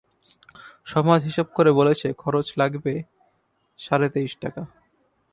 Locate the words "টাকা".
4.41-4.61